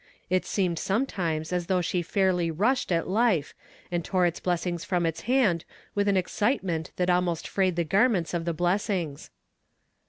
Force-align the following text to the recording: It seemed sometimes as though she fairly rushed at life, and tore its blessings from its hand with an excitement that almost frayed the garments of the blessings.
It 0.31 0.47
seemed 0.47 0.79
sometimes 0.79 1.53
as 1.53 1.67
though 1.67 1.79
she 1.81 2.01
fairly 2.01 2.49
rushed 2.49 2.91
at 2.91 3.07
life, 3.07 3.53
and 3.91 4.03
tore 4.03 4.25
its 4.25 4.39
blessings 4.39 4.83
from 4.83 5.05
its 5.05 5.21
hand 5.29 5.63
with 5.93 6.07
an 6.07 6.17
excitement 6.17 6.91
that 6.95 7.11
almost 7.11 7.47
frayed 7.47 7.75
the 7.75 7.83
garments 7.83 8.33
of 8.33 8.45
the 8.45 8.53
blessings. 8.55 9.29